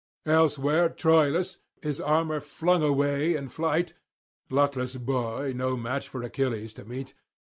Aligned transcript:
Elsewhere 0.25 0.89
Troïlus, 0.89 1.57
his 1.83 2.01
armour 2.01 2.39
flung 2.39 2.81
away 2.81 3.35
in 3.35 3.49
flight 3.49 3.93
luckless 4.49 4.95
boy, 4.95 5.53
no 5.55 5.77
match 5.77 6.09
for 6.09 6.23
Achilles 6.23 6.73
to 6.73 6.83
meet! 6.85 7.13